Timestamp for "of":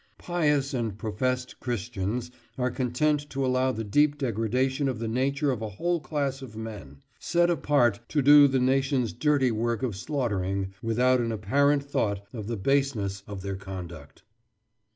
4.89-4.97, 5.51-5.61, 6.41-6.57, 9.83-9.95, 12.33-12.47, 13.27-13.43